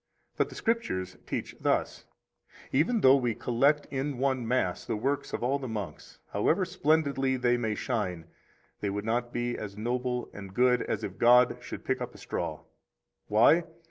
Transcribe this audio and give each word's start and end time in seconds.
12 0.37 0.37
But 0.39 0.49
the 0.49 0.55
Scriptures 0.55 1.17
teach 1.27 1.55
thus: 1.59 2.05
Even 2.71 3.01
though 3.01 3.17
we 3.17 3.35
collect 3.35 3.85
in 3.91 4.17
one 4.17 4.47
mass 4.47 4.83
the 4.83 4.95
works 4.95 5.31
of 5.31 5.43
all 5.43 5.59
the 5.59 5.67
monks, 5.67 6.17
however 6.33 6.65
splendidly 6.65 7.37
they 7.37 7.55
may 7.55 7.75
shine, 7.75 8.25
they 8.79 8.89
would 8.89 9.05
not 9.05 9.31
be 9.31 9.55
as 9.55 9.77
noble 9.77 10.31
and 10.33 10.55
good 10.55 10.81
as 10.81 11.03
if 11.03 11.19
God 11.19 11.59
should 11.61 11.85
pick 11.85 12.01
up 12.01 12.15
a 12.15 12.17
straw. 12.17 12.61
Why? 13.27 13.65